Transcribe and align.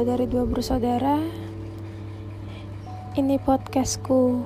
dua 0.00 0.16
dari 0.16 0.24
dua 0.32 0.48
bersaudara 0.48 1.20
Ini 3.20 3.36
podcastku. 3.44 4.40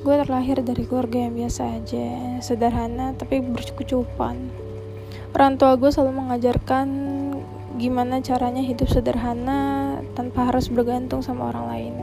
Gue 0.00 0.14
terlahir 0.24 0.64
dari 0.64 0.88
keluarga 0.88 1.20
yang 1.28 1.36
biasa 1.36 1.76
aja 1.76 2.40
Sederhana 2.40 3.12
tapi 3.12 3.44
bercukupan 3.44 4.48
Orang 5.36 5.60
tua 5.60 5.76
gue 5.76 5.92
selalu 5.92 6.16
mengajarkan 6.16 6.88
Gimana 7.76 8.24
caranya 8.24 8.64
hidup 8.64 8.88
sederhana 8.88 10.00
Tanpa 10.16 10.48
harus 10.48 10.72
bergantung 10.72 11.20
sama 11.20 11.52
orang 11.52 11.66
lain. 11.68 11.94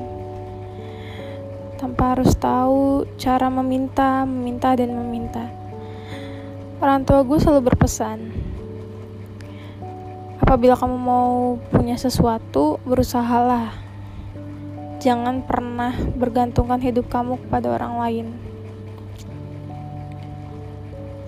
Tanpa 1.81 2.13
harus 2.13 2.37
tahu 2.37 3.09
cara 3.17 3.49
meminta, 3.49 4.21
meminta 4.29 4.77
dan 4.77 4.93
meminta. 4.93 5.49
Orang 6.77 7.09
tua 7.09 7.25
gue 7.25 7.41
selalu 7.41 7.73
berpesan 7.73 8.48
apabila 10.49 10.73
kamu 10.73 10.97
mau 10.97 11.61
punya 11.69 11.93
sesuatu, 11.93 12.81
berusahalah. 12.81 13.69
Jangan 14.97 15.45
pernah 15.45 15.93
bergantungkan 16.17 16.81
hidup 16.81 17.05
kamu 17.05 17.37
kepada 17.45 17.69
orang 17.69 17.93
lain. 18.01 18.27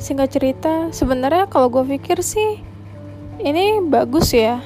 Singkat 0.02 0.25
cerita, 0.25 0.73
sebenarnya 0.89 1.45
kalau 1.45 1.70
gue 1.70 1.85
pikir 1.85 2.25
sih, 2.25 2.66
ini 3.45 3.77
bagus 3.85 4.34
ya 4.34 4.57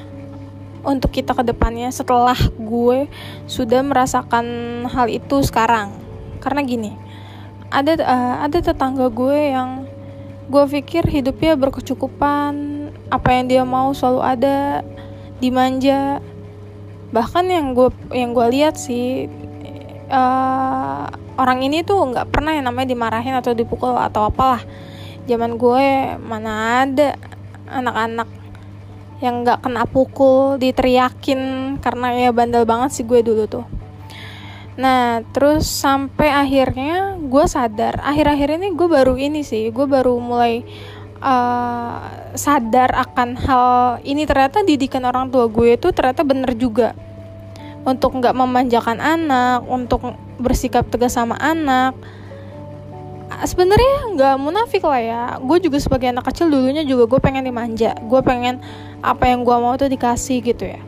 untuk 0.88 1.12
kita 1.12 1.36
ke 1.36 1.44
depannya 1.44 1.92
setelah 1.92 2.40
gue 2.56 3.12
sudah 3.52 3.84
merasakan 3.84 4.48
hal 4.88 5.12
itu 5.12 5.44
sekarang. 5.44 5.92
Karena 6.40 6.64
gini, 6.64 6.96
ada 7.68 8.00
uh, 8.00 8.36
ada 8.48 8.64
tetangga 8.64 9.12
gue 9.12 9.52
yang 9.52 9.84
gue 10.48 10.64
pikir 10.80 11.04
hidupnya 11.12 11.60
berkecukupan 11.60 12.75
apa 13.16 13.30
yang 13.32 13.46
dia 13.48 13.64
mau 13.64 13.96
selalu 13.96 14.22
ada 14.22 14.58
dimanja 15.40 16.20
bahkan 17.16 17.48
yang 17.48 17.72
gue 17.72 17.90
yang 18.12 18.36
gue 18.36 18.48
lihat 18.52 18.76
sih 18.76 19.32
uh, 20.12 21.08
orang 21.36 21.60
ini 21.64 21.84
tuh 21.84 22.00
nggak 22.12 22.32
pernah 22.32 22.56
yang 22.56 22.68
namanya 22.68 22.92
dimarahin 22.92 23.36
atau 23.36 23.52
dipukul 23.52 23.96
atau 23.96 24.28
apalah. 24.28 24.64
Zaman 25.26 25.58
gue 25.58 26.16
mana 26.22 26.86
ada 26.86 27.18
anak-anak 27.66 28.30
yang 29.24 29.42
nggak 29.42 29.64
kena 29.64 29.84
pukul 29.88 30.60
diteriakin 30.60 31.76
karena 31.80 32.30
ya 32.30 32.32
bandel 32.36 32.68
banget 32.68 33.00
sih 33.00 33.06
gue 33.08 33.24
dulu 33.24 33.44
tuh. 33.48 33.66
Nah, 34.76 35.24
terus 35.32 35.64
sampai 35.72 36.36
akhirnya 36.36 37.16
gue 37.16 37.46
sadar, 37.48 37.96
akhir-akhir 38.04 38.60
ini 38.60 38.76
gue 38.76 38.88
baru 38.92 39.16
ini 39.16 39.40
sih, 39.40 39.72
gue 39.72 39.88
baru 39.88 40.20
mulai 40.20 40.68
uh, 41.26 41.98
sadar 42.38 42.94
akan 42.94 43.34
hal 43.34 43.70
ini 44.06 44.30
ternyata 44.30 44.62
didikan 44.62 45.02
orang 45.10 45.34
tua 45.34 45.50
gue 45.50 45.74
itu 45.74 45.90
ternyata 45.90 46.22
bener 46.22 46.54
juga. 46.54 46.94
Untuk 47.86 48.18
nggak 48.18 48.34
memanjakan 48.34 48.98
anak 48.98 49.66
untuk 49.66 50.14
bersikap 50.38 50.86
tegas 50.90 51.18
sama 51.18 51.38
anak. 51.42 51.98
Sebenarnya 53.46 54.16
nggak 54.16 54.36
munafik 54.38 54.86
lah 54.86 55.02
ya. 55.02 55.24
Gue 55.42 55.58
juga 55.62 55.82
sebagai 55.82 56.10
anak 56.10 56.30
kecil 56.30 56.50
dulunya 56.50 56.86
juga 56.86 57.10
gue 57.10 57.20
pengen 57.22 57.46
dimanja. 57.46 57.98
Gue 58.06 58.22
pengen 58.22 58.62
apa 59.02 59.30
yang 59.30 59.46
gue 59.46 59.58
mau 59.58 59.74
tuh 59.78 59.90
dikasih 59.90 60.42
gitu 60.42 60.66
ya. 60.66 60.82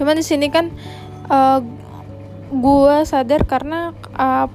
Cuman 0.00 0.16
di 0.16 0.24
sini 0.24 0.48
kan 0.48 0.72
uh, 1.28 1.60
gue 2.52 2.96
sadar 3.04 3.44
karena 3.44 3.92
uh, 4.16 4.48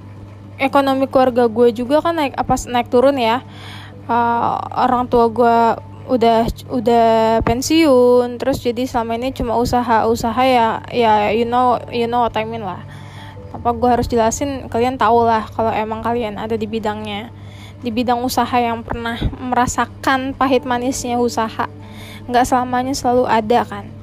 ekonomi 0.58 1.06
keluarga 1.06 1.45
gue 1.45 1.69
juga 1.69 2.02
kan 2.02 2.17
naik 2.17 2.34
apa 2.34 2.53
naik 2.66 2.89
turun 2.89 3.18
ya 3.18 3.46
uh, 4.07 4.56
orang 4.88 5.07
tua 5.12 5.28
gue 5.31 5.57
udah 6.07 6.47
udah 6.72 7.07
pensiun 7.44 8.40
terus 8.40 8.63
jadi 8.63 8.88
selama 8.88 9.19
ini 9.19 9.35
cuma 9.35 9.59
usaha-usaha 9.59 10.40
ya 10.47 10.79
ya 10.88 11.35
you 11.35 11.44
know 11.44 11.75
you 11.91 12.07
know 12.07 12.23
what 12.23 12.35
I 12.40 12.47
mean 12.47 12.63
lah. 12.63 12.84
Apa 13.51 13.75
gue 13.75 13.90
harus 13.91 14.07
jelasin 14.07 14.72
kalian 14.72 14.95
tahu 14.95 15.28
lah 15.28 15.47
kalau 15.51 15.72
emang 15.72 16.03
kalian 16.03 16.40
ada 16.40 16.56
di 16.56 16.68
bidangnya. 16.68 17.31
Di 17.78 17.94
bidang 17.94 18.25
usaha 18.25 18.57
yang 18.57 18.81
pernah 18.81 19.22
merasakan 19.38 20.34
pahit 20.34 20.66
manisnya 20.66 21.22
usaha. 21.22 21.69
Nggak 22.25 22.45
selamanya 22.50 22.97
selalu 22.97 23.29
ada 23.29 23.62
kan 23.68 23.97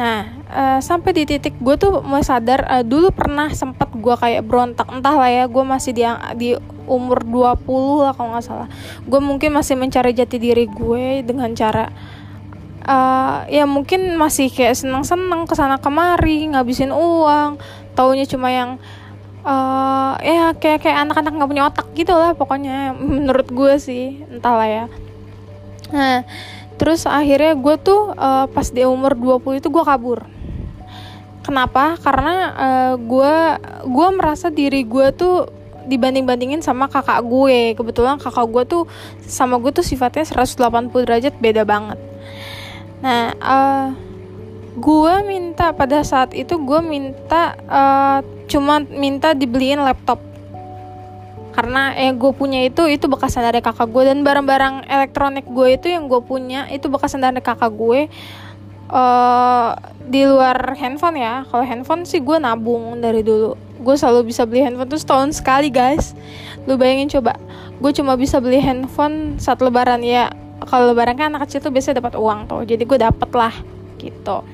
nah 0.00 0.24
uh, 0.48 0.80
sampai 0.80 1.12
di 1.12 1.28
titik 1.28 1.60
gue 1.60 1.76
tuh 1.76 2.00
mulai 2.00 2.24
sadar 2.24 2.64
uh, 2.64 2.80
dulu 2.80 3.12
pernah 3.12 3.52
sempat 3.52 3.92
gue 3.92 4.16
kayak 4.16 4.48
berontak 4.48 4.88
entah 4.88 5.12
lah 5.12 5.28
ya 5.28 5.44
gue 5.44 5.60
masih 5.60 5.92
di 5.92 6.08
di 6.40 6.48
umur 6.90 7.22
20 7.22 8.02
lah 8.02 8.12
kalau 8.18 8.34
nggak 8.34 8.44
salah. 8.44 8.68
Gue 9.06 9.22
mungkin 9.22 9.54
masih 9.54 9.78
mencari 9.78 10.10
jati 10.10 10.42
diri 10.42 10.66
gue 10.66 11.22
dengan 11.22 11.54
cara 11.54 11.86
uh, 12.84 13.46
ya 13.46 13.64
mungkin 13.64 14.18
masih 14.18 14.50
kayak 14.50 14.74
senang-senang 14.74 15.46
ke 15.46 15.54
sana 15.54 15.78
kemari 15.78 16.50
ngabisin 16.50 16.90
uang 16.90 17.62
taunya 17.94 18.26
cuma 18.26 18.50
yang 18.50 18.82
uh, 19.46 20.18
ya 20.18 20.52
kayak 20.58 20.82
kayak 20.82 20.98
anak-anak 21.06 21.32
nggak 21.38 21.50
punya 21.50 21.64
otak 21.70 21.86
gitu 21.94 22.12
lah 22.12 22.34
pokoknya 22.34 22.92
menurut 22.98 23.46
gue 23.48 23.74
sih 23.78 24.26
entahlah 24.26 24.66
ya. 24.66 24.84
Nah 25.94 26.26
terus 26.80 27.04
akhirnya 27.04 27.52
gue 27.60 27.76
tuh 27.76 28.16
uh, 28.16 28.48
pas 28.48 28.64
di 28.64 28.80
umur 28.88 29.12
20 29.12 29.60
itu 29.60 29.68
gue 29.68 29.84
kabur. 29.84 30.24
Kenapa? 31.44 32.00
Karena 32.00 32.34
uh, 32.56 32.94
gue 32.96 33.34
gue 33.84 34.08
merasa 34.16 34.48
diri 34.48 34.88
gue 34.88 35.12
tuh 35.12 35.44
dibanding-bandingin 35.84 36.64
sama 36.64 36.88
kakak 36.88 37.20
gue. 37.20 37.76
Kebetulan 37.76 38.16
kakak 38.16 38.48
gue 38.48 38.64
tuh 38.64 38.82
sama 39.20 39.60
gue 39.60 39.76
tuh 39.76 39.84
sifatnya 39.84 40.24
180 40.24 40.88
derajat 41.04 41.36
beda 41.36 41.68
banget. 41.68 42.00
Nah 43.04 43.36
uh, 43.36 43.86
gue 44.80 45.14
minta 45.28 45.76
pada 45.76 46.00
saat 46.00 46.32
itu 46.32 46.56
gue 46.56 46.80
minta 46.80 47.60
uh, 47.68 48.24
cuma 48.48 48.80
minta 48.80 49.36
dibeliin 49.36 49.84
laptop 49.84 50.29
karena 51.60 51.92
yang 51.92 52.16
gue 52.16 52.32
punya 52.32 52.64
itu 52.64 52.88
itu 52.88 53.04
bekasan 53.04 53.44
dari 53.44 53.60
kakak 53.60 53.92
gue 53.92 54.08
dan 54.08 54.24
barang-barang 54.24 54.88
elektronik 54.88 55.44
gue 55.44 55.76
itu 55.76 55.92
yang 55.92 56.08
gue 56.08 56.24
punya 56.24 56.64
itu 56.72 56.88
bekasan 56.88 57.20
dari 57.20 57.44
kakak 57.44 57.68
gue 57.76 58.08
uh, 58.88 59.76
di 60.08 60.24
luar 60.24 60.56
handphone 60.80 61.20
ya. 61.20 61.44
Kalau 61.44 61.60
handphone 61.60 62.08
sih 62.08 62.24
gue 62.24 62.40
nabung 62.40 62.96
dari 63.04 63.20
dulu. 63.20 63.60
Gue 63.76 63.92
selalu 63.92 64.32
bisa 64.32 64.48
beli 64.48 64.64
handphone 64.64 64.88
tuh 64.88 64.96
setahun 65.04 65.36
sekali 65.36 65.68
guys. 65.68 66.16
Lu 66.64 66.80
bayangin 66.80 67.12
coba 67.20 67.36
gue 67.76 67.92
cuma 67.92 68.16
bisa 68.16 68.40
beli 68.40 68.56
handphone 68.64 69.36
saat 69.36 69.60
lebaran 69.60 70.00
ya. 70.00 70.32
Kalau 70.64 70.96
lebaran 70.96 71.20
kan 71.20 71.28
anak 71.36 71.44
kecil 71.44 71.60
tuh 71.60 71.76
biasanya 71.76 72.00
dapat 72.00 72.16
uang 72.16 72.48
tuh 72.48 72.64
jadi 72.64 72.88
gue 72.88 72.98
dapet 73.04 73.28
lah 73.36 73.52
gitu. 74.00 74.48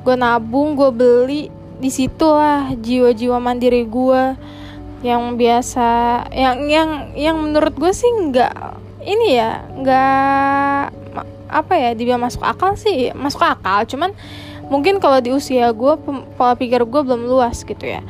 Gue 0.00 0.16
nabung 0.16 0.72
gue 0.72 0.88
beli 0.88 1.52
di 1.84 1.92
situ 1.92 2.24
lah 2.24 2.72
jiwa-jiwa 2.72 3.36
mandiri 3.44 3.84
gue 3.84 4.22
yang 5.04 5.36
biasa 5.36 5.88
yang 6.32 6.64
yang 6.64 6.90
yang 7.12 7.36
menurut 7.36 7.76
gue 7.76 7.92
sih 7.92 8.08
nggak 8.08 8.56
ini 9.04 9.36
ya 9.36 9.60
nggak 9.76 10.84
apa 11.52 11.74
ya 11.76 11.92
dia 11.92 12.16
masuk 12.16 12.40
akal 12.40 12.72
sih 12.74 13.12
masuk 13.12 13.44
akal. 13.44 13.84
Cuman 13.84 14.16
mungkin 14.72 14.96
kalau 14.96 15.20
di 15.20 15.28
usia 15.28 15.68
gue 15.76 15.94
pola 16.40 16.56
pikir 16.56 16.88
gue 16.88 17.00
belum 17.04 17.28
luas 17.28 17.68
gitu 17.68 17.84
ya. 17.84 18.00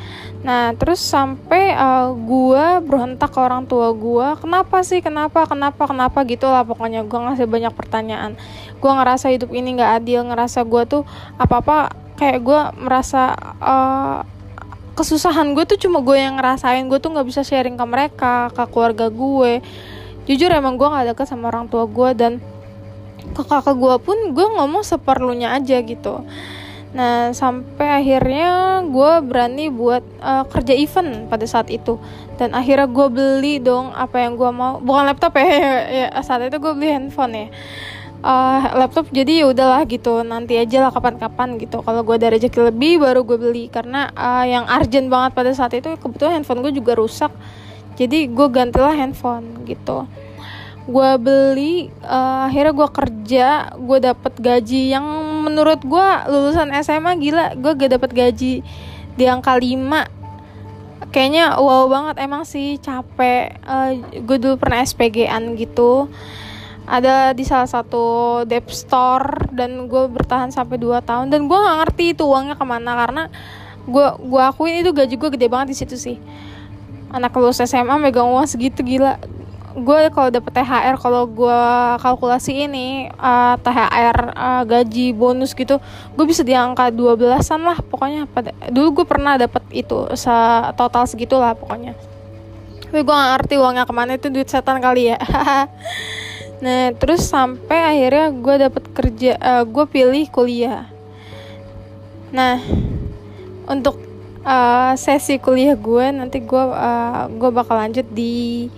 Nah 0.46 0.70
terus 0.78 1.02
sampai 1.02 1.74
uh, 1.74 2.14
gue 2.14 2.64
berontak 2.86 3.34
ke 3.34 3.42
orang 3.42 3.66
tua 3.66 3.90
gue 3.90 4.38
kenapa 4.38 4.86
sih 4.86 5.02
kenapa 5.02 5.50
kenapa 5.50 5.90
kenapa? 5.90 6.22
Gitu 6.22 6.46
lah 6.46 6.62
pokoknya 6.62 7.02
gue 7.02 7.18
ngasih 7.18 7.50
banyak 7.50 7.74
pertanyaan. 7.74 8.38
Gue 8.78 8.90
ngerasa 8.94 9.34
hidup 9.34 9.50
ini 9.50 9.74
nggak 9.74 9.92
adil 9.98 10.30
ngerasa 10.30 10.62
gue 10.62 10.82
tuh 10.86 11.02
apa 11.42 11.58
apa 11.58 11.76
kayak 12.14 12.38
gue 12.46 12.60
merasa 12.78 13.34
uh, 13.58 14.22
kesusahan 14.94 15.52
gue 15.52 15.64
tuh 15.66 15.78
cuma 15.78 16.00
gue 16.00 16.16
yang 16.16 16.38
ngerasain. 16.38 16.86
Gue 16.86 17.02
tuh 17.02 17.12
nggak 17.12 17.26
bisa 17.26 17.42
sharing 17.42 17.74
ke 17.74 17.84
mereka 17.84 18.48
ke 18.54 18.64
keluarga 18.70 19.10
gue. 19.10 19.60
Jujur 20.24 20.48
emang 20.54 20.80
gue 20.80 20.88
nggak 20.88 21.14
deket 21.14 21.26
sama 21.28 21.52
orang 21.52 21.68
tua 21.68 21.84
gue 21.84 22.10
dan 22.16 22.32
ke 23.24 23.42
kakak 23.42 23.76
gue 23.76 23.94
pun 24.00 24.16
gue 24.32 24.46
ngomong 24.56 24.86
seperlunya 24.86 25.52
aja 25.52 25.82
gitu. 25.82 26.24
Nah 26.94 27.34
sampai 27.34 28.00
akhirnya 28.00 28.80
gue 28.86 29.12
berani 29.26 29.66
buat 29.68 30.06
uh, 30.22 30.46
kerja 30.46 30.72
event 30.78 31.26
pada 31.28 31.44
saat 31.44 31.68
itu. 31.68 31.98
Dan 32.38 32.54
akhirnya 32.54 32.86
gue 32.86 33.06
beli 33.10 33.58
dong 33.58 33.90
apa 33.92 34.22
yang 34.22 34.38
gue 34.38 34.50
mau. 34.54 34.78
Bukan 34.78 35.04
laptop 35.10 35.34
ya, 35.36 35.44
ya 36.06 36.06
saat 36.22 36.46
itu 36.46 36.56
gue 36.56 36.72
beli 36.72 36.94
handphone 36.94 37.34
ya 37.34 37.48
uh, 38.24 38.72
laptop 38.80 39.12
jadi 39.12 39.44
ya 39.44 39.52
udahlah 39.52 39.84
gitu 39.84 40.24
nanti 40.24 40.56
aja 40.56 40.88
lah 40.88 40.90
kapan-kapan 40.90 41.60
gitu. 41.60 41.84
Kalau 41.84 42.00
gue 42.00 42.16
ada 42.16 42.32
rezeki 42.32 42.72
lebih 42.72 43.04
baru 43.04 43.20
gue 43.22 43.36
beli. 43.36 43.68
Karena 43.68 44.08
uh, 44.16 44.44
yang 44.48 44.64
urgent 44.64 45.12
banget 45.12 45.30
pada 45.36 45.52
saat 45.52 45.76
itu 45.76 45.92
kebetulan 46.00 46.40
handphone 46.40 46.64
gue 46.64 46.72
juga 46.72 46.96
rusak. 46.96 47.30
Jadi 47.94 48.32
gue 48.32 48.48
gantilah 48.48 48.96
handphone 48.96 49.68
gitu. 49.68 50.08
Gue 50.84 51.10
beli 51.20 51.88
uh, 52.04 52.48
akhirnya 52.48 52.72
gue 52.72 52.88
kerja 52.88 53.48
gue 53.76 53.98
dapet 54.00 54.32
gaji. 54.40 54.82
Yang 54.96 55.06
menurut 55.44 55.80
gue 55.84 56.08
lulusan 56.32 56.72
SMA 56.80 57.20
gila 57.20 57.54
gue 57.54 57.72
gak 57.76 57.92
dapet 58.00 58.10
gaji. 58.10 58.54
Di 59.14 59.24
angka 59.30 59.54
5 59.54 60.24
kayaknya 61.14 61.60
wow 61.62 61.86
banget 61.86 62.16
emang 62.24 62.42
sih 62.42 62.80
capek. 62.80 63.60
Uh, 63.62 64.02
gue 64.10 64.36
dulu 64.40 64.58
pernah 64.58 64.82
SPG-an 64.82 65.54
gitu 65.54 66.10
ada 66.84 67.32
di 67.32 67.44
salah 67.48 67.68
satu 67.68 68.04
dep 68.44 68.68
store 68.68 69.48
dan 69.56 69.88
gue 69.88 70.04
bertahan 70.12 70.52
sampai 70.52 70.76
2 70.76 71.00
tahun. 71.00 71.32
Dan 71.32 71.48
gue 71.48 71.56
nggak 71.56 71.76
ngerti 71.84 72.04
itu 72.12 72.28
uangnya 72.28 72.56
ke 72.60 72.64
mana 72.64 72.92
karena 72.92 73.22
gue 73.84 74.06
gue 74.20 74.42
akuin 74.44 74.80
itu 74.80 74.92
gaji 74.92 75.14
gue 75.16 75.30
gede 75.32 75.48
banget 75.48 75.72
di 75.72 75.76
situ 75.76 75.96
sih. 75.96 76.16
Anak 77.08 77.32
lulus 77.36 77.64
SMA 77.64 77.96
megang 77.96 78.28
uang 78.28 78.44
segitu 78.44 78.84
gila. 78.84 79.16
Gue 79.74 80.06
kalau 80.14 80.30
dapet 80.30 80.54
THR 80.54 80.94
kalau 81.02 81.26
gue 81.26 81.60
kalkulasi 81.98 82.70
ini 82.70 83.10
uh, 83.18 83.58
eh, 83.58 83.64
THR 83.64 84.18
uh, 84.30 84.38
eh, 84.38 84.62
gaji 84.70 85.10
bonus 85.10 85.50
gitu 85.50 85.82
gue 86.14 86.24
bisa 86.30 86.46
di 86.46 86.54
angka 86.54 86.92
12an 86.92 87.60
lah 87.64 87.78
pokoknya. 87.80 88.28
Pada 88.28 88.52
dulu 88.68 89.02
gue 89.02 89.06
pernah 89.08 89.40
dapet 89.40 89.64
itu 89.72 90.04
se 90.14 90.30
total 90.76 91.08
segitu 91.08 91.40
lah 91.40 91.56
pokoknya. 91.56 91.96
Tapi 92.92 93.02
gue 93.02 93.10
gak 93.10 93.30
ngerti 93.34 93.54
uangnya 93.58 93.84
ke 93.88 93.94
mana 93.96 94.14
itu 94.14 94.30
duit 94.30 94.46
setan 94.46 94.78
kali 94.78 95.10
ya 95.10 95.18
nah 96.62 96.94
terus 96.94 97.26
sampai 97.26 97.78
akhirnya 97.98 98.30
gue 98.30 98.54
dapet 98.68 98.84
kerja 98.94 99.32
uh, 99.38 99.62
eh, 99.62 99.64
gue 99.66 99.84
pilih 99.90 100.24
kuliah 100.30 100.86
nah 102.34 102.58
untuk 103.64 103.98
uh, 104.44 104.92
sesi 104.94 105.40
kuliah 105.40 105.74
gue 105.74 106.06
nanti 106.12 106.38
gue 106.44 106.64
uh, 106.64 107.26
gue 107.32 107.50
bakal 107.50 107.80
lanjut 107.80 108.06
di 108.12 108.68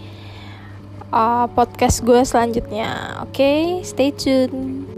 uh, 1.12 1.46
podcast 1.52 2.02
gue 2.02 2.20
selanjutnya. 2.22 3.22
Oke, 3.24 3.36
okay? 3.36 3.60
stay 3.82 4.10
tune. 4.12 4.95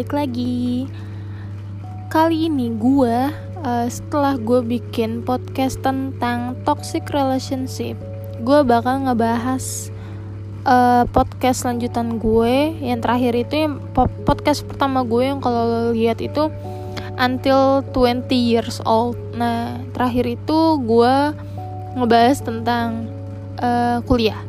Balik 0.00 0.16
lagi. 0.16 0.88
Kali 2.08 2.48
ini 2.48 2.72
gue 2.72 3.28
uh, 3.60 3.84
setelah 3.84 4.40
gue 4.40 4.64
bikin 4.64 5.20
podcast 5.20 5.76
tentang 5.84 6.56
toxic 6.64 7.04
relationship, 7.12 8.00
gue 8.40 8.64
bakal 8.64 9.04
ngebahas 9.04 9.92
uh, 10.64 11.04
podcast 11.04 11.68
lanjutan 11.68 12.16
gue. 12.16 12.80
Yang 12.80 13.04
terakhir 13.04 13.32
itu 13.44 13.54
yang 13.60 13.76
podcast 14.24 14.64
pertama 14.64 15.04
gue 15.04 15.20
yang 15.20 15.44
kalau 15.44 15.92
lihat 15.92 16.24
itu 16.24 16.48
until 17.20 17.84
20 17.92 18.24
years 18.32 18.80
old. 18.88 19.20
Nah 19.36 19.84
terakhir 19.92 20.24
itu 20.32 20.80
gue 20.80 21.14
ngebahas 22.00 22.40
tentang 22.40 23.04
uh, 23.60 24.00
kuliah. 24.08 24.40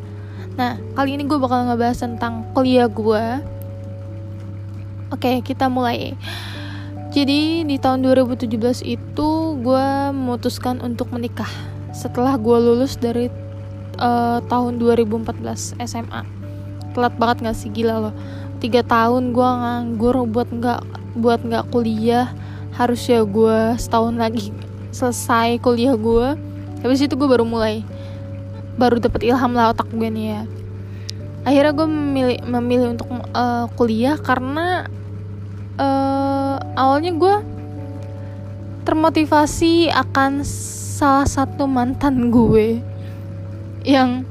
Nah 0.56 0.80
kali 0.96 1.20
ini 1.20 1.28
gue 1.28 1.36
bakal 1.36 1.68
ngebahas 1.68 2.08
tentang 2.08 2.48
kuliah 2.56 2.88
gue 2.88 3.60
oke 5.12 5.22
okay, 5.22 5.36
kita 5.44 5.68
mulai. 5.68 6.16
Jadi 7.12 7.68
di 7.68 7.76
tahun 7.76 8.08
2017 8.08 8.48
itu 8.88 9.30
gue 9.60 9.88
memutuskan 10.16 10.80
untuk 10.80 11.12
menikah 11.12 11.50
setelah 11.92 12.40
gue 12.40 12.56
lulus 12.56 12.96
dari 12.96 13.28
uh, 14.00 14.40
tahun 14.48 14.80
2014 14.80 15.76
SMA 15.84 16.24
telat 16.96 17.14
banget 17.20 17.52
gak 17.52 17.58
sih? 17.60 17.68
Gila 17.68 18.10
loh. 18.10 18.16
Tiga 18.64 18.80
tahun 18.88 19.36
gue 19.36 19.44
nganggur 19.44 20.24
buat 20.32 20.48
nggak 20.48 20.82
buat 21.20 21.44
nggak 21.44 21.68
kuliah. 21.76 22.32
Harus 22.72 23.04
ya 23.12 23.28
gue 23.28 23.76
setahun 23.76 24.16
lagi 24.16 24.56
selesai 24.96 25.60
kuliah 25.60 25.96
gue 25.96 26.36
habis 26.84 27.00
itu 27.00 27.16
gue 27.16 27.30
baru 27.30 27.48
mulai 27.48 27.86
baru 28.76 29.00
dapet 29.00 29.28
ilham 29.28 29.56
lah 29.56 29.76
otak 29.76 29.88
gue 29.92 30.08
nih 30.08 30.26
ya. 30.36 30.42
Akhirnya 31.44 31.74
gue 31.74 31.88
memilih 31.90 32.40
memilih 32.48 32.88
untuk 32.96 33.08
uh, 33.34 33.66
kuliah 33.76 34.16
karena 34.16 34.88
uh, 35.82 36.56
awalnya 36.78 37.12
gue 37.18 37.36
termotivasi 38.86 39.90
akan 39.90 40.46
salah 40.46 41.26
satu 41.26 41.66
mantan 41.66 42.30
gue 42.30 42.82
yang 43.82 44.26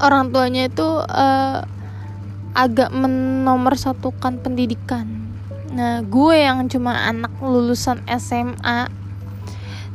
orang 0.00 0.28
tuanya 0.28 0.68
itu 0.68 0.84
uh, 0.84 1.64
agak 2.52 2.90
menomorsatukan 2.92 4.42
pendidikan. 4.44 5.06
Nah, 5.70 6.02
gue 6.02 6.34
yang 6.34 6.66
cuma 6.66 7.08
anak 7.08 7.30
lulusan 7.40 8.02
SMA 8.18 8.90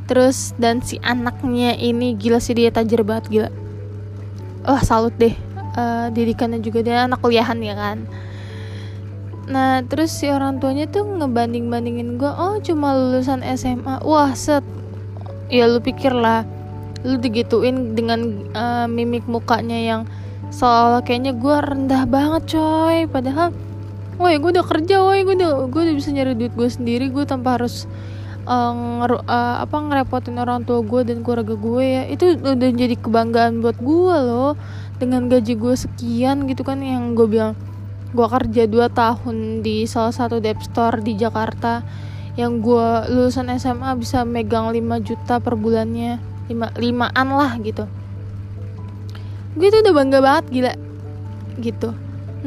terus 0.05 0.53
dan 0.61 0.85
si 0.85 1.01
anaknya 1.01 1.73
ini 1.73 2.13
gila 2.13 2.37
sih 2.37 2.53
dia 2.53 2.69
tajir 2.69 3.01
banget 3.01 3.25
gila. 3.29 3.49
Wah, 4.65 4.81
salut 4.81 5.13
deh. 5.17 5.33
Uh, 5.75 6.07
didikannya 6.15 6.63
juga 6.63 6.79
dia 6.85 7.05
anak 7.05 7.19
kuliahan 7.19 7.59
ya 7.59 7.75
kan. 7.75 8.07
Nah, 9.45 9.85
terus 9.85 10.09
si 10.09 10.25
orang 10.25 10.57
tuanya 10.57 10.89
tuh 10.89 11.05
ngebanding-bandingin 11.05 12.17
gue, 12.17 12.31
oh 12.33 12.57
cuma 12.65 12.97
lulusan 12.97 13.45
SMA. 13.53 14.01
Wah, 14.01 14.33
set. 14.33 14.65
Ya 15.53 15.69
lu 15.69 15.77
pikir 15.77 16.09
lah 16.09 16.41
lu 17.05 17.21
digituin 17.21 17.93
dengan 17.93 18.49
uh, 18.57 18.89
mimik 18.89 19.29
mukanya 19.29 19.77
yang 19.77 20.01
seolah 20.49 21.05
kayaknya 21.05 21.37
gue 21.37 21.55
rendah 21.61 22.03
banget 22.09 22.57
coy. 22.57 23.05
Padahal 23.05 23.53
woi 24.17 24.41
gue 24.41 24.49
udah 24.57 24.65
kerja 24.65 25.05
woi. 25.05 25.21
Gue 25.21 25.37
udah 25.37 25.69
gue 25.69 25.81
udah 25.85 25.95
bisa 25.95 26.09
nyari 26.09 26.33
duit 26.33 26.57
gue 26.57 26.65
sendiri. 26.65 27.13
Gue 27.13 27.29
tanpa 27.29 27.61
harus 27.61 27.85
uh, 28.49 28.73
nger, 28.73 29.21
uh, 29.29 29.61
apa 29.61 29.77
ngerepotin 29.77 30.41
orang 30.41 30.65
tua 30.65 30.81
gue 30.81 31.05
dan 31.05 31.21
keluarga 31.21 31.53
gue 31.53 31.83
ya. 31.85 32.03
Itu 32.09 32.41
udah 32.41 32.69
jadi 32.73 32.97
kebanggaan 32.97 33.61
buat 33.61 33.77
gue 33.77 34.15
loh. 34.25 34.57
Dengan 34.97 35.29
gaji 35.29 35.53
gue 35.53 35.75
sekian 35.77 36.49
gitu 36.49 36.65
kan 36.65 36.81
yang 36.81 37.13
gue 37.13 37.29
bilang 37.29 37.53
gue 38.15 38.27
kerja 38.31 38.63
2 38.71 38.87
tahun 38.95 39.59
di 39.59 39.83
salah 39.83 40.15
satu 40.15 40.39
dep 40.39 40.63
store 40.63 41.03
di 41.03 41.19
Jakarta. 41.19 41.83
Yang 42.39 42.53
gue 42.63 42.89
lulusan 43.11 43.51
SMA 43.59 43.91
bisa 43.99 44.23
megang 44.23 44.71
5 44.71 44.79
juta 45.03 45.43
per 45.43 45.59
bulannya. 45.59 46.23
Lima 46.47 46.71
limaan 46.79 47.27
lah 47.35 47.59
gitu. 47.59 47.83
Gue 49.59 49.67
tuh 49.67 49.83
udah 49.83 49.93
bangga 49.93 50.19
banget 50.23 50.45
gila. 50.51 50.73
Gitu. 51.59 51.89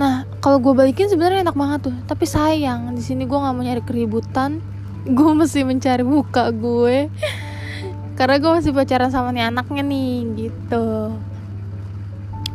Nah 0.01 0.25
kalau 0.41 0.57
gue 0.65 0.73
balikin 0.73 1.13
sebenarnya 1.13 1.45
enak 1.45 1.57
banget 1.57 1.93
tuh. 1.93 1.97
Tapi 2.09 2.25
sayang 2.25 2.97
di 2.97 3.05
sini 3.05 3.29
gue 3.29 3.37
nggak 3.37 3.53
mau 3.53 3.65
nyari 3.65 3.85
keributan. 3.85 4.65
Gue 5.05 5.33
mesti 5.37 5.65
mencari 5.69 6.05
muka 6.05 6.49
gue. 6.53 7.13
Karena 8.19 8.37
gue 8.41 8.51
masih 8.51 8.73
pacaran 8.73 9.13
sama 9.13 9.37
nih 9.37 9.53
anaknya 9.53 9.85
nih 9.85 10.13
gitu. 10.49 11.13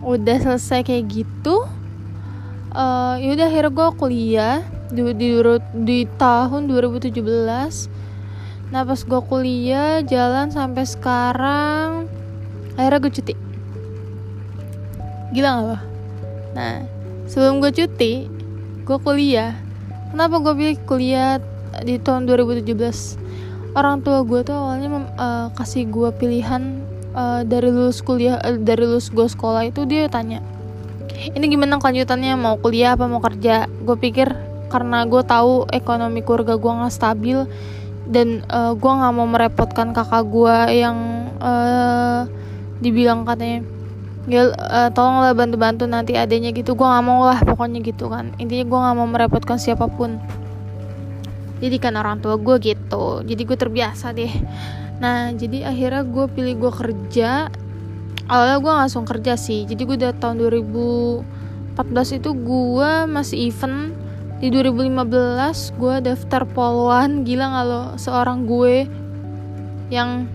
Udah 0.03 0.37
selesai 0.41 0.83
kayak 0.83 1.23
gitu 1.23 1.82
uh, 2.73 3.15
yaudah 3.21 3.47
akhirnya 3.47 3.71
gue 3.71 3.87
kuliah 3.95 4.57
di, 4.89 5.01
di, 5.15 5.29
di 5.85 5.99
tahun 6.17 6.69
2017 6.69 7.13
nah 8.73 8.81
pas 8.81 8.99
gue 9.05 9.21
kuliah 9.29 10.01
jalan 10.01 10.49
sampai 10.49 10.83
sekarang 10.83 12.09
akhirnya 12.73 12.99
gue 13.05 13.13
cuti. 13.13 13.33
Gila 15.33 15.49
gak 15.49 15.65
lo 15.65 15.77
nah 16.53 16.85
sebelum 17.29 17.61
gue 17.61 17.71
cuti 17.73 18.13
gue 18.83 18.97
kuliah. 18.99 19.55
Kenapa 20.13 20.37
gue 20.45 20.53
pilih 20.53 20.77
kuliah 20.85 21.41
di 21.81 21.97
tahun 21.97 22.29
2017 22.29 22.69
orang 23.73 24.05
tua 24.05 24.21
gue 24.21 24.45
tuh 24.45 24.53
awalnya 24.53 24.89
uh, 25.17 25.47
kasih 25.57 25.89
gue 25.89 26.09
pilihan 26.21 26.85
uh, 27.17 27.41
dari 27.41 27.73
lulus 27.73 28.05
kuliah 28.05 28.37
uh, 28.37 28.57
dari 28.61 28.85
lulus 28.85 29.09
gue 29.09 29.25
sekolah 29.25 29.65
itu 29.65 29.89
dia 29.89 30.05
tanya 30.05 30.45
ini 31.33 31.45
gimana 31.47 31.79
kelanjutannya? 31.79 32.33
Mau 32.35 32.55
kuliah 32.59 32.97
apa 32.97 33.05
mau 33.07 33.21
kerja? 33.23 33.69
Gue 33.81 33.95
pikir 33.95 34.33
karena 34.67 35.05
gue 35.05 35.21
tahu 35.21 35.69
ekonomi 35.69 36.25
keluarga 36.25 36.57
gue 36.57 36.71
nggak 36.71 36.93
stabil 36.93 37.45
dan 38.09 38.41
uh, 38.49 38.71
eh, 38.71 38.73
gue 38.73 38.91
nggak 38.91 39.13
mau 39.13 39.27
merepotkan 39.29 39.93
kakak 39.93 40.25
gue 40.25 40.57
yang 40.81 40.97
uh, 41.37 42.25
dibilang 42.81 43.23
katanya 43.23 43.61
ya 44.25 44.49
uh, 44.49 44.89
tolonglah 44.89 45.35
bantu-bantu 45.35 45.83
nanti 45.87 46.17
adanya 46.17 46.49
gitu. 46.51 46.73
Gue 46.73 46.87
nggak 46.87 47.05
mau 47.05 47.27
lah 47.27 47.39
pokoknya 47.43 47.79
gitu 47.83 48.09
kan. 48.09 48.33
Intinya 48.39 48.65
gue 48.65 48.79
nggak 48.79 48.95
mau 48.97 49.07
merepotkan 49.07 49.61
siapa 49.61 49.87
pun. 49.87 50.19
Jadi 51.63 51.79
kan 51.79 51.95
orang 51.95 52.19
tua 52.19 52.35
gue 52.35 52.55
gitu. 52.59 53.23
Jadi 53.23 53.41
gue 53.47 53.57
terbiasa 53.59 54.11
deh. 54.11 54.31
Nah 54.99 55.31
jadi 55.35 55.67
akhirnya 55.67 56.03
gue 56.07 56.25
pilih 56.31 56.55
gue 56.67 56.71
kerja 56.71 57.51
awalnya 58.27 58.57
gue 58.59 58.73
langsung 58.73 59.03
kerja 59.03 59.35
sih. 59.35 59.67
Jadi 59.67 59.81
gue 59.83 59.95
udah 59.99 60.13
tahun 60.15 60.39
2014 60.39 62.19
itu 62.19 62.29
gue 62.31 62.91
masih 63.09 63.51
event 63.51 63.91
di 64.39 64.51
2015 64.51 65.79
gue 65.79 65.95
daftar 66.03 66.43
poluan. 66.47 67.23
Gila 67.23 67.45
gak 67.47 67.65
lo? 67.67 67.83
Seorang 67.99 68.43
gue 68.47 68.87
yang 69.91 70.27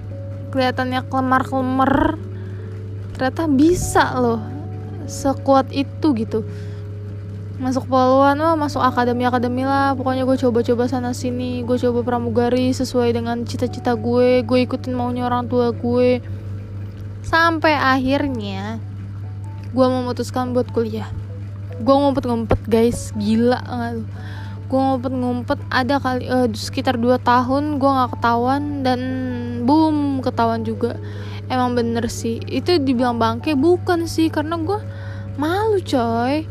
kelihatannya 0.48 1.04
kelemar-kelemar 1.08 2.16
ternyata 3.16 3.50
bisa 3.50 4.14
loh 4.16 4.40
sekuat 5.08 5.72
itu 5.72 6.14
gitu. 6.14 6.44
Masuk 7.58 7.90
poluan 7.90 8.38
wah 8.38 8.54
masuk 8.54 8.78
akademi 8.78 9.26
akademi 9.26 9.66
lah. 9.66 9.98
Pokoknya 9.98 10.22
gue 10.22 10.38
coba-coba 10.38 10.86
sana 10.86 11.10
sini. 11.10 11.66
Gue 11.66 11.74
coba 11.74 12.06
pramugari 12.06 12.70
sesuai 12.70 13.18
dengan 13.18 13.42
cita-cita 13.42 13.98
gue. 13.98 14.46
Gue 14.46 14.62
ikutin 14.62 14.94
maunya 14.94 15.26
orang 15.26 15.50
tua 15.50 15.74
gue 15.74 16.22
sampai 17.28 17.76
akhirnya 17.76 18.80
gue 19.76 19.86
memutuskan 19.86 20.56
buat 20.56 20.72
kuliah. 20.72 21.12
Gue 21.84 21.92
ngumpet-ngumpet 21.92 22.64
guys. 22.64 23.12
Gila 23.20 23.60
nggak 23.60 23.92
gue 24.68 24.76
ngumpet-ngumpet 24.76 25.60
ada 25.72 25.96
kali 25.96 26.28
uh, 26.28 26.44
sekitar 26.52 27.00
2 27.00 27.16
tahun 27.24 27.80
gue 27.80 27.88
nggak 27.88 28.20
ketahuan 28.20 28.80
dan 28.80 29.00
boom 29.68 30.24
ketahuan 30.24 30.64
juga. 30.64 30.96
Emang 31.52 31.76
bener 31.76 32.08
sih. 32.08 32.40
Itu 32.48 32.80
dibilang 32.80 33.20
bangke 33.20 33.52
bukan 33.52 34.08
sih. 34.08 34.32
Karena 34.32 34.56
gue 34.56 34.80
malu 35.36 35.84
coy. 35.84 36.48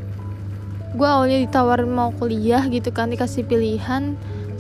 Gue 0.94 1.08
awalnya 1.10 1.42
ditawarin 1.42 1.90
mau 1.90 2.14
kuliah 2.14 2.62
gitu 2.70 2.94
kan 2.94 3.10
dikasih 3.10 3.46
pilihan 3.46 4.18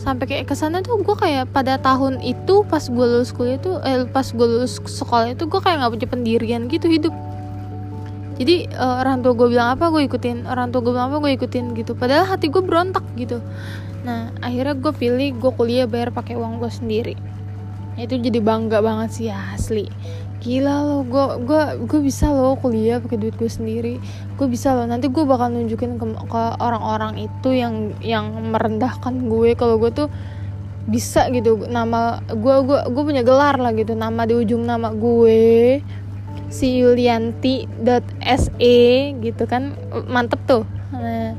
sampai 0.08 0.24
kayak 0.24 0.46
ke 0.48 0.56
sana 0.56 0.80
tuh 0.80 1.04
gue 1.04 1.16
kayak 1.20 1.52
pada 1.52 1.76
tahun 1.76 2.24
itu 2.24 2.64
pas 2.64 2.80
gue 2.80 3.06
lulus 3.12 3.36
kuliah 3.36 3.60
tuh 3.60 3.84
eh 3.84 4.08
pas 4.08 4.24
gue 4.24 4.48
lulus 4.48 4.80
sekolah 4.80 5.36
itu 5.36 5.44
gue 5.52 5.60
kayak 5.60 5.84
nggak 5.84 5.92
punya 5.92 6.08
pendirian 6.08 6.62
gitu 6.72 6.88
hidup. 6.88 7.12
Jadi 8.40 8.72
uh, 8.72 9.04
orang 9.04 9.20
tua 9.20 9.36
gue 9.36 9.52
bilang 9.52 9.76
apa 9.76 9.92
gue 9.92 10.08
ikutin. 10.08 10.48
Orang 10.48 10.72
tua 10.72 10.80
gue 10.80 10.96
bilang 10.96 11.12
apa 11.12 11.20
gue 11.20 11.36
ikutin 11.36 11.76
gitu. 11.76 11.92
Padahal 11.92 12.24
hati 12.24 12.48
gue 12.48 12.64
berontak 12.64 13.04
gitu. 13.20 13.44
Nah 14.08 14.32
akhirnya 14.40 14.80
gue 14.80 14.94
pilih 14.96 15.36
gue 15.36 15.52
kuliah 15.52 15.84
bayar 15.90 16.16
pakai 16.16 16.40
uang 16.40 16.64
gue 16.64 16.72
sendiri. 16.72 17.16
Itu 18.00 18.16
jadi 18.16 18.40
bangga 18.40 18.80
banget 18.80 19.10
sih 19.12 19.28
asli 19.28 19.92
gila 20.38 20.86
lo 20.86 20.98
gue 21.02 21.44
gue 21.44 21.62
gue 21.90 22.00
bisa 22.06 22.30
lo 22.30 22.54
kuliah 22.62 23.02
pakai 23.02 23.18
duit 23.18 23.36
gue 23.36 23.50
sendiri. 23.50 23.98
Gue 24.38 24.48
bisa 24.48 24.78
lo 24.78 24.86
nanti 24.86 25.10
gue 25.10 25.24
bakal 25.26 25.54
nunjukin 25.54 25.98
ke, 25.98 26.06
ke 26.30 26.44
orang-orang 26.62 27.26
itu 27.26 27.50
yang 27.54 27.94
yang 28.04 28.30
merendahkan 28.54 29.26
gue. 29.26 29.58
Kalau 29.58 29.82
gue 29.82 29.90
tuh 29.90 30.08
bisa 30.88 31.28
gitu 31.36 31.68
nama 31.68 32.24
gue 32.32 32.56
gue 32.64 32.80
gue 32.88 33.04
punya 33.04 33.24
gelar 33.26 33.60
lah 33.60 33.76
gitu 33.76 33.92
nama 33.92 34.24
di 34.24 34.40
ujung 34.40 34.64
nama 34.64 34.96
gue 34.96 35.84
si 36.48 36.80
Yulianti 36.80 37.68
se 38.40 38.80
gitu 39.20 39.44
kan 39.50 39.76
mantep 40.08 40.40
tuh. 40.48 40.64
Nah, 40.96 41.36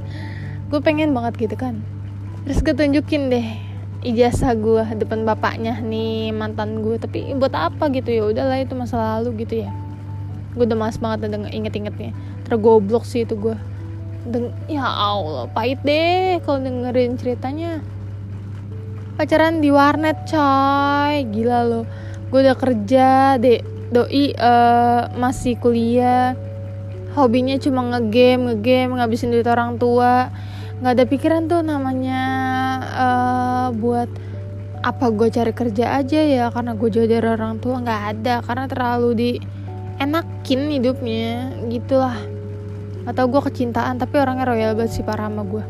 gue 0.69 0.81
pengen 0.85 1.17
banget 1.17 1.49
gitu 1.49 1.57
kan. 1.57 1.81
Terus 2.45 2.61
gue 2.61 2.75
tunjukin 2.77 3.33
deh 3.33 3.68
ijazah 4.03 4.55
gue 4.55 4.85
depan 4.95 5.27
bapaknya 5.27 5.83
nih 5.83 6.31
mantan 6.31 6.87
gue 6.87 6.99
tapi 7.03 7.35
buat 7.35 7.55
apa 7.55 7.91
gitu? 7.91 8.11
Ya 8.11 8.23
udahlah 8.31 8.59
itu 8.63 8.75
masa 8.79 9.19
lalu 9.19 9.43
gitu 9.47 9.67
ya. 9.67 9.71
Gue 10.55 10.67
udah 10.67 10.79
mas 10.79 10.99
banget 10.99 11.31
denger 11.31 11.51
inget-ingetnya. 11.51 12.15
Tergoblok 12.47 13.05
sih 13.05 13.27
itu 13.27 13.35
gue 13.35 13.57
Deng 14.29 14.53
ya 14.69 14.85
Allah 14.85 15.49
pahit 15.49 15.81
deh 15.83 16.43
kalau 16.45 16.61
dengerin 16.61 17.17
ceritanya. 17.17 17.81
Pacaran 19.19 19.59
di 19.59 19.71
warnet 19.73 20.27
coy. 20.29 21.27
Gila 21.31 21.61
lo 21.67 21.83
gue 22.29 22.45
udah 22.45 22.57
kerja 22.61 23.41
deh 23.41 23.65
doi 23.89 24.37
uh, 24.37 25.11
masih 25.17 25.57
kuliah. 25.59 26.39
Hobinya 27.17 27.59
cuma 27.59 27.83
ngegame 27.83 28.55
ngegame 28.55 29.01
ngabisin 29.01 29.35
duit 29.35 29.49
orang 29.49 29.75
tua 29.81 30.31
nggak 30.79 30.93
ada 30.95 31.05
pikiran 31.05 31.43
tuh 31.51 31.61
namanya 31.67 32.23
uh, 32.95 33.69
buat 33.75 34.07
apa 34.79 35.11
gue 35.11 35.29
cari 35.29 35.51
kerja 35.51 35.99
aja 35.99 36.21
ya 36.23 36.45
karena 36.55 36.79
gue 36.79 36.89
jauh 36.89 37.09
dari 37.09 37.27
orang 37.27 37.59
tua. 37.59 37.83
Nggak 37.83 38.03
ada 38.15 38.35
karena 38.47 38.65
terlalu 38.71 39.11
di 39.15 39.31
enakin 39.99 40.61
hidupnya 40.71 41.53
gitulah. 41.67 42.19
Atau 43.09 43.27
gue 43.27 43.41
kecintaan 43.43 43.99
tapi 43.99 44.21
orangnya 44.21 44.47
royal 44.47 44.73
banget 44.79 45.01
sih 45.01 45.05
parah 45.05 45.27
sama 45.27 45.43
gue 45.43 45.65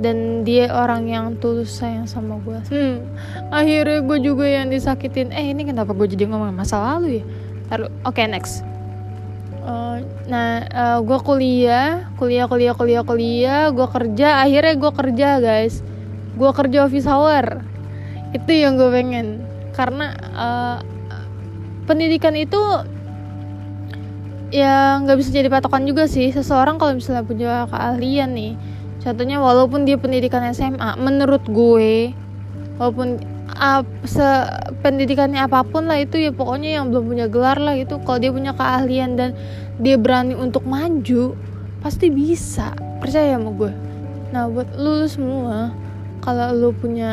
dan 0.00 0.48
dia 0.48 0.72
orang 0.72 1.04
yang 1.12 1.36
tulus 1.36 1.76
sayang 1.76 2.08
sama 2.08 2.40
gue 2.40 2.56
hmm, 2.72 2.96
akhirnya 3.52 4.00
gue 4.00 4.18
juga 4.24 4.48
yang 4.48 4.72
disakitin. 4.72 5.28
Eh 5.30 5.52
ini 5.52 5.68
kenapa 5.68 5.92
gue 5.92 6.08
jadi 6.08 6.24
ngomong 6.24 6.56
masa 6.56 6.80
lalu 6.80 7.20
ya? 7.20 7.24
Taruh, 7.68 7.92
oke 8.02 8.16
okay, 8.16 8.26
next. 8.26 8.69
Uh, 9.60 10.00
nah, 10.24 10.64
uh, 10.72 10.98
gue 11.04 11.18
kuliah, 11.20 12.08
kuliah, 12.16 12.48
kuliah, 12.48 12.72
kuliah, 12.72 13.04
kuliah, 13.04 13.62
gue 13.68 13.88
kerja, 13.92 14.40
akhirnya 14.40 14.74
gue 14.80 14.92
kerja 14.96 15.28
guys, 15.36 15.84
gue 16.34 16.50
kerja 16.56 16.78
office 16.88 17.04
hour, 17.04 17.60
itu 18.32 18.50
yang 18.56 18.80
gue 18.80 18.88
pengen, 18.88 19.44
karena 19.76 20.16
uh, 20.32 20.78
pendidikan 21.84 22.32
itu 22.40 22.56
ya 24.48 24.98
nggak 25.04 25.18
bisa 25.20 25.30
jadi 25.30 25.52
patokan 25.52 25.84
juga 25.84 26.08
sih. 26.08 26.32
Seseorang 26.32 26.80
kalau 26.80 26.96
misalnya 26.96 27.22
punya 27.22 27.68
keahlian 27.68 28.32
nih 28.32 28.54
contohnya 29.00 29.40
walaupun 29.40 29.88
dia 29.88 29.96
pendidikan 29.96 30.44
SMA 30.52 31.00
menurut 31.00 31.40
gue 31.48 32.12
walaupun 32.76 33.16
uh, 33.56 33.82
pendidikannya 34.84 35.42
apa 35.42 35.66
pun 35.66 35.88
lah 35.90 35.98
itu 36.02 36.18
ya 36.18 36.30
pokoknya 36.30 36.80
yang 36.80 36.94
belum 36.94 37.04
punya 37.10 37.26
gelar 37.26 37.58
lah 37.58 37.74
itu. 37.74 37.98
Kalau 38.02 38.18
dia 38.20 38.30
punya 38.30 38.52
keahlian 38.54 39.16
dan 39.18 39.34
dia 39.80 39.96
berani 39.96 40.36
untuk 40.36 40.62
maju 40.66 41.34
pasti 41.80 42.12
bisa. 42.12 42.76
Percaya 43.00 43.34
sama 43.34 43.50
gue. 43.56 43.72
Nah 44.30 44.46
buat 44.46 44.68
lu, 44.76 45.08
semua 45.08 45.74
kalau 46.20 46.52
lu 46.52 46.70
punya 46.76 47.12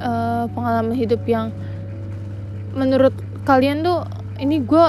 uh, 0.00 0.48
pengalaman 0.50 0.96
hidup 0.96 1.20
yang 1.28 1.52
menurut 2.72 3.12
kalian 3.44 3.84
tuh 3.84 4.08
ini 4.40 4.64
gue 4.64 4.86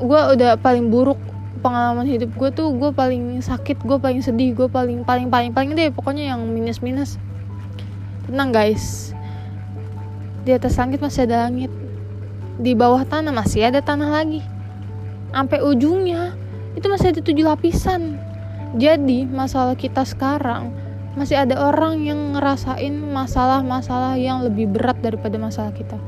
gue 0.00 0.20
udah 0.32 0.56
paling 0.56 0.88
buruk 0.88 1.20
pengalaman 1.60 2.08
hidup 2.08 2.32
gue 2.32 2.48
tuh 2.56 2.72
gue 2.72 2.90
paling 2.90 3.44
sakit 3.44 3.84
gue 3.84 3.98
paling 4.00 4.24
sedih 4.24 4.56
gue 4.56 4.68
paling 4.72 5.04
paling 5.04 5.28
paling 5.28 5.52
paling 5.52 5.76
deh 5.76 5.92
pokoknya 5.92 6.32
yang 6.32 6.40
minus 6.48 6.80
minus 6.80 7.20
tenang 8.24 8.50
guys 8.50 9.12
di 10.44 10.50
atas 10.56 10.76
langit 10.80 11.00
masih 11.04 11.28
ada 11.28 11.48
langit. 11.48 11.72
Di 12.60 12.72
bawah 12.76 13.04
tanah 13.04 13.32
masih 13.32 13.68
ada 13.68 13.80
tanah 13.80 14.08
lagi. 14.08 14.40
Sampai 15.32 15.60
ujungnya 15.64 16.36
itu 16.76 16.86
masih 16.88 17.12
ada 17.12 17.20
tujuh 17.20 17.44
lapisan. 17.44 18.16
Jadi 18.78 19.26
masalah 19.26 19.74
kita 19.74 20.06
sekarang 20.06 20.70
masih 21.18 21.42
ada 21.42 21.58
orang 21.58 22.06
yang 22.06 22.38
ngerasain 22.38 22.94
masalah-masalah 22.94 24.14
yang 24.14 24.46
lebih 24.46 24.70
berat 24.70 25.02
daripada 25.02 25.34
masalah 25.42 25.74
kita. 25.74 25.98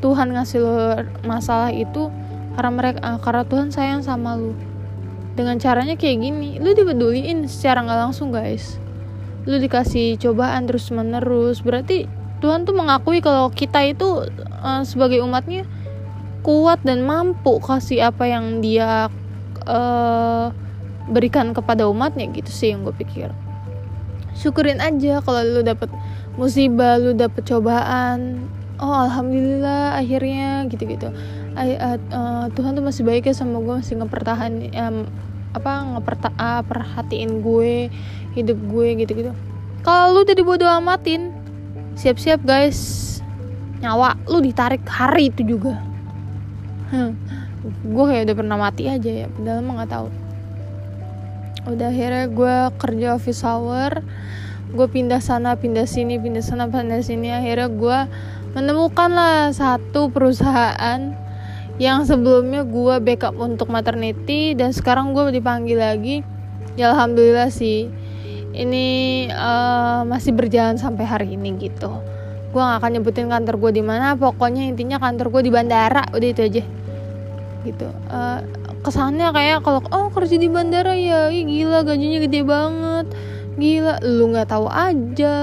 Tuhan 0.00 0.32
ngasih 0.32 0.58
lo 0.64 1.04
masalah 1.22 1.70
itu 1.70 2.08
karena 2.56 2.72
mereka 2.72 2.98
ah, 3.04 3.18
karena 3.20 3.44
Tuhan 3.44 3.68
sayang 3.68 4.00
sama 4.00 4.34
lu. 4.34 4.56
Dengan 5.36 5.60
caranya 5.60 5.96
kayak 5.96 6.18
gini 6.24 6.56
lu 6.58 6.72
dipeduliin 6.72 7.44
secara 7.46 7.84
nggak 7.84 8.00
langsung 8.08 8.32
guys. 8.32 8.80
Lu 9.44 9.60
dikasih 9.60 10.16
cobaan 10.16 10.64
terus 10.64 10.88
menerus 10.88 11.60
berarti 11.60 12.21
Tuhan 12.42 12.66
tuh 12.66 12.74
mengakui 12.74 13.22
kalau 13.22 13.48
kita 13.54 13.86
itu 13.86 14.26
uh, 14.58 14.82
sebagai 14.82 15.22
umatnya 15.22 15.62
kuat 16.42 16.82
dan 16.82 17.06
mampu 17.06 17.62
kasih 17.62 18.10
apa 18.10 18.26
yang 18.26 18.58
dia 18.58 19.06
uh, 19.64 20.50
berikan 21.06 21.54
kepada 21.54 21.86
umatnya 21.86 22.26
gitu 22.34 22.50
sih 22.50 22.74
yang 22.74 22.82
gue 22.82 22.94
pikir. 22.98 23.30
Syukurin 24.34 24.82
aja 24.82 25.22
kalau 25.22 25.40
lu 25.46 25.62
dapet 25.62 25.86
musibah 26.34 26.98
lu 26.98 27.14
dapet 27.14 27.46
cobaan. 27.46 28.50
Oh 28.82 28.90
alhamdulillah 28.90 29.94
akhirnya 29.94 30.66
gitu 30.66 30.90
gitu 30.90 31.14
uh, 31.56 31.98
uh, 32.12 32.44
Tuhan 32.52 32.72
tuh 32.76 32.84
masih 32.84 33.02
baik 33.04 33.28
ya 33.28 33.34
sama 33.36 33.60
gue 33.60 33.74
masih 33.80 33.96
ngepertahan 34.00 34.52
um, 34.72 34.96
apa 35.52 35.72
ngeperta 35.96 36.28
uh, 36.40 36.62
perhatiin 36.64 37.44
gue 37.44 37.92
hidup 38.32 38.58
gue 38.72 38.88
gitu 39.04 39.12
gitu 39.12 39.32
kalau 39.84 40.16
lu 40.16 40.24
udah 40.24 40.36
dibodoh 40.36 40.70
amatin 40.70 41.41
siap-siap 41.96 42.40
guys. 42.44 43.20
Nyawa 43.82 44.14
lu 44.30 44.38
ditarik 44.38 44.86
hari 44.86 45.34
itu 45.34 45.42
juga. 45.42 45.82
Gue 47.82 48.04
kayak 48.06 48.30
udah 48.30 48.36
pernah 48.36 48.56
mati 48.58 48.86
aja 48.86 49.10
ya 49.10 49.26
padahal 49.26 49.58
emang 49.58 49.76
nggak 49.82 49.90
tahu. 49.90 50.08
Udah 51.72 51.88
akhirnya 51.90 52.26
gue 52.30 52.54
kerja 52.78 53.06
office 53.18 53.42
hour 53.42 54.02
gue 54.72 54.86
pindah 54.88 55.20
sana 55.20 55.58
pindah 55.58 55.84
sini 55.84 56.16
pindah 56.16 56.42
sana 56.42 56.70
pindah 56.70 57.02
sini. 57.02 57.34
Akhirnya 57.34 57.68
gue 57.70 57.98
menemukan 58.54 59.10
lah 59.10 59.50
satu 59.50 60.12
perusahaan 60.14 61.18
yang 61.80 62.06
sebelumnya 62.06 62.62
gue 62.62 63.02
backup 63.02 63.34
untuk 63.40 63.66
maternity 63.72 64.54
dan 64.54 64.70
sekarang 64.70 65.10
gue 65.10 65.34
dipanggil 65.34 65.82
lagi. 65.82 66.22
Ya 66.78 66.94
alhamdulillah 66.94 67.50
sih 67.52 67.90
ini 68.52 69.28
uh, 69.32 70.04
masih 70.04 70.36
berjalan 70.36 70.76
sampai 70.76 71.04
hari 71.08 71.28
ini 71.34 71.56
gitu. 71.56 71.88
Gue 72.52 72.60
gak 72.60 72.84
akan 72.84 73.00
nyebutin 73.00 73.32
kantor 73.32 73.56
gue 73.56 73.80
di 73.80 73.82
mana 73.84 74.12
pokoknya 74.12 74.68
intinya 74.68 75.00
kantor 75.00 75.32
gue 75.32 75.42
di 75.48 75.52
bandara 75.52 76.04
udah 76.12 76.28
itu 76.28 76.42
aja. 76.44 76.62
Gitu. 77.64 77.88
Uh, 78.12 78.40
kesannya 78.84 79.32
kayak 79.32 79.64
kalau 79.64 79.80
oh 79.88 80.12
kerja 80.12 80.36
di 80.36 80.50
bandara 80.52 80.92
ya 80.92 81.32
Ih, 81.32 81.48
gila 81.48 81.80
gajinya 81.84 82.18
gede 82.20 82.40
banget. 82.44 83.06
Gila 83.56 83.94
lu 84.04 84.32
nggak 84.32 84.48
tahu 84.48 84.68
aja 84.68 85.36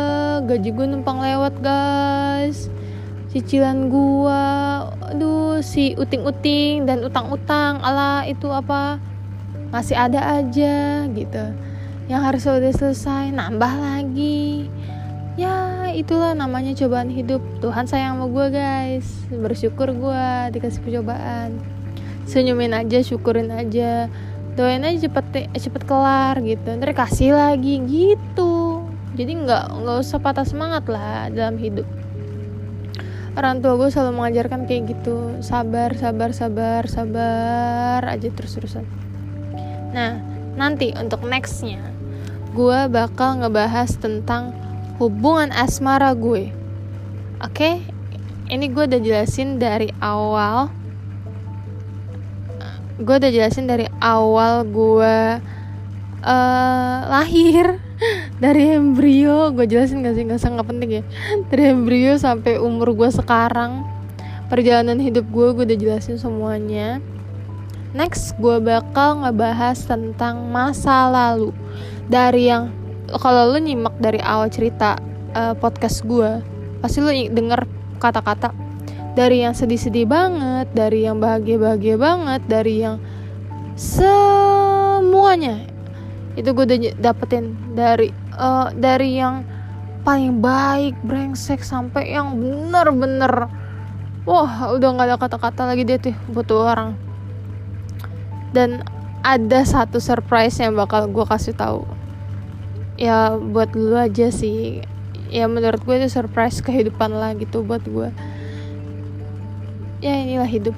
gaji 0.46 0.70
gue 0.70 0.86
numpang 0.86 1.22
lewat 1.22 1.54
guys. 1.62 2.70
Cicilan 3.30 3.90
gue 3.90 4.46
aduh 5.10 5.62
si 5.62 5.98
uting-uting 5.98 6.86
dan 6.86 7.02
utang-utang 7.06 7.82
ala 7.82 8.26
itu 8.26 8.50
apa 8.50 8.98
masih 9.70 9.94
ada 9.94 10.42
aja 10.42 11.06
gitu 11.14 11.69
yang 12.10 12.26
harus 12.26 12.44
udah 12.50 12.74
selesai 12.74 13.30
nambah 13.30 13.70
lagi. 13.70 14.66
Ya 15.38 15.88
itulah 15.94 16.34
namanya 16.34 16.74
cobaan 16.76 17.14
hidup. 17.14 17.40
Tuhan 17.62 17.86
sayang 17.86 18.18
sama 18.18 18.26
gue 18.28 18.48
guys. 18.50 19.08
Bersyukur 19.30 19.94
gue 19.94 20.26
dikasih 20.58 20.82
percobaan. 20.82 21.62
Senyumin 22.26 22.74
aja 22.74 23.00
syukurin 23.06 23.54
aja. 23.54 24.10
Doain 24.58 24.84
aja 24.84 25.08
cepet 25.08 25.54
cepet 25.54 25.84
kelar 25.86 26.42
gitu. 26.42 26.68
Ntar 26.76 26.98
kasih 26.98 27.38
lagi 27.38 27.80
gitu. 27.86 28.84
Jadi 29.14 29.46
nggak 29.46 29.86
nggak 29.86 29.98
usah 30.02 30.20
patah 30.20 30.44
semangat 30.44 30.90
lah 30.90 31.30
dalam 31.30 31.56
hidup. 31.62 31.86
Orang 33.38 33.62
tua 33.62 33.78
gue 33.80 33.88
selalu 33.88 34.18
mengajarkan 34.18 34.66
kayak 34.66 34.98
gitu. 34.98 35.40
Sabar 35.40 35.96
sabar 35.96 36.34
sabar 36.34 36.84
sabar 36.90 38.02
aja 38.04 38.28
terus 38.34 38.58
terusan 38.58 38.84
nah 39.90 40.22
nanti 40.54 40.94
untuk 40.94 41.26
nextnya 41.26 41.82
gue 42.56 42.80
bakal 42.90 43.42
ngebahas 43.42 43.94
tentang 44.00 44.56
hubungan 44.98 45.54
asmara 45.54 46.12
gue. 46.18 46.52
Oke? 47.40 47.56
Okay? 47.56 47.76
ini 48.50 48.66
gue 48.74 48.84
udah 48.90 49.00
jelasin 49.00 49.62
dari 49.62 49.94
awal. 50.02 50.74
Gue 53.00 53.16
udah 53.16 53.32
jelasin 53.32 53.70
dari 53.70 53.88
awal 54.02 54.68
gue 54.68 55.40
uh, 56.26 56.98
lahir 57.08 57.80
dari 58.44 58.76
embrio. 58.76 59.54
Gue 59.54 59.70
jelasin 59.70 60.04
gak 60.04 60.18
sih? 60.18 60.26
Gak 60.26 60.42
sangat 60.42 60.66
penting 60.68 61.00
ya. 61.00 61.04
Dari 61.50 61.72
embrio 61.72 62.18
sampai 62.20 62.60
umur 62.60 62.92
gue 62.98 63.08
sekarang. 63.14 63.88
Perjalanan 64.50 64.98
hidup 64.98 65.30
gue 65.30 65.54
gue 65.56 65.64
udah 65.64 65.80
jelasin 65.80 66.18
semuanya. 66.18 67.00
Next 67.94 68.36
gue 68.42 68.58
bakal 68.60 69.24
ngebahas 69.24 69.78
tentang 69.86 70.50
masa 70.50 71.10
lalu 71.10 71.54
dari 72.10 72.50
yang 72.50 72.74
kalau 73.22 73.54
lu 73.54 73.62
nyimak 73.62 73.94
dari 74.02 74.18
awal 74.20 74.50
cerita 74.50 74.98
uh, 75.38 75.54
podcast 75.54 76.02
gue 76.04 76.42
pasti 76.82 77.00
lu 77.00 77.14
denger 77.14 77.70
kata-kata. 78.02 78.52
Dari 79.14 79.44
yang 79.44 79.54
sedih-sedih 79.54 80.10
banget 80.10 80.70
dari 80.74 81.06
yang 81.06 81.22
bahagia-bahagia 81.22 81.96
banget 82.02 82.42
dari 82.50 82.82
yang 82.82 82.98
semuanya. 83.78 85.66
Itu 86.34 86.54
gue 86.58 86.66
udah 86.66 86.80
dapetin. 86.98 87.54
Dari 87.78 88.10
uh, 88.38 88.74
dari 88.74 89.18
yang 89.18 89.46
paling 90.02 90.42
baik 90.42 90.98
brengsek 91.06 91.62
sampai 91.62 92.16
yang 92.16 92.40
bener-bener 92.40 93.52
wah 94.24 94.72
udah 94.72 94.90
nggak 94.96 95.08
ada 95.10 95.18
kata-kata 95.20 95.62
lagi 95.68 95.84
deh 95.86 96.00
tuh 96.00 96.16
butuh 96.32 96.74
orang. 96.74 96.96
Dan 98.56 98.82
ada 99.22 99.62
satu 99.68 100.00
surprise 100.00 100.58
yang 100.64 100.74
bakal 100.80 101.12
gue 101.12 101.26
kasih 101.28 101.54
tahu 101.54 101.99
ya 103.00 103.40
buat 103.40 103.72
lu 103.72 103.96
aja 103.96 104.28
sih. 104.28 104.84
Ya 105.32 105.48
menurut 105.48 105.80
gue 105.88 105.96
itu 105.96 106.12
surprise 106.12 106.60
kehidupan 106.60 107.16
lah 107.16 107.32
gitu 107.38 107.64
buat 107.64 107.86
gue 107.88 108.12
ya 110.00 110.16
inilah 110.16 110.48
hidup. 110.48 110.76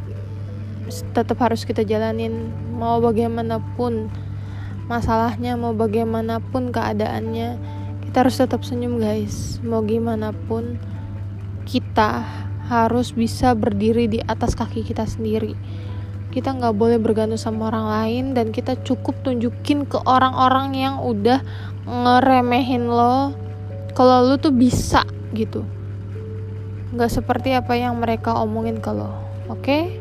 Tetap 1.16 1.38
harus 1.40 1.64
kita 1.64 1.86
jalanin. 1.86 2.52
Mau 2.76 3.00
bagaimanapun 3.00 4.10
masalahnya 4.90 5.56
mau 5.56 5.72
bagaimanapun 5.72 6.76
keadaannya 6.76 7.56
kita 8.04 8.28
harus 8.28 8.36
tetap 8.42 8.66
senyum 8.66 9.00
guys. 9.00 9.62
Mau 9.64 9.86
gimana 9.86 10.36
pun 10.50 10.82
kita 11.64 12.26
harus 12.68 13.14
bisa 13.16 13.54
berdiri 13.56 14.10
di 14.10 14.20
atas 14.26 14.58
kaki 14.58 14.84
kita 14.84 15.08
sendiri. 15.08 15.56
Kita 16.32 16.56
nggak 16.56 16.76
boleh 16.76 16.96
bergantung 16.96 17.40
sama 17.40 17.68
orang 17.72 17.88
lain 17.92 18.26
dan 18.32 18.56
kita 18.56 18.80
cukup 18.88 19.20
tunjukin 19.24 19.84
ke 19.84 20.00
orang-orang 20.08 20.72
yang 20.76 20.96
udah 21.04 21.44
ngeremehin 21.86 22.86
lo 22.90 23.34
kalau 23.98 24.26
lo 24.26 24.36
tuh 24.38 24.54
bisa 24.54 25.04
gitu 25.34 25.66
nggak 26.92 27.12
seperti 27.12 27.56
apa 27.56 27.74
yang 27.80 27.98
mereka 27.98 28.36
omongin 28.36 28.84
ke 28.84 28.92
lo 28.92 29.10
oke 29.48 29.64
okay? 29.64 29.96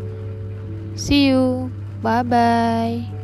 see 0.98 1.30
you 1.30 1.70
bye 2.02 2.26
bye 2.26 3.19